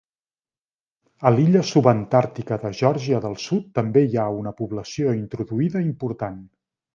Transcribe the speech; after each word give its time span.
A 1.29 1.31
l'illa 1.35 1.59
subantàrtica 1.71 2.57
de 2.63 2.71
Geòrgia 2.79 3.19
del 3.27 3.37
Sud 3.43 3.67
també 3.81 4.03
hi 4.07 4.19
ha 4.23 4.27
una 4.39 4.55
població 4.63 5.15
introduïda 5.19 5.85
important. 5.91 6.43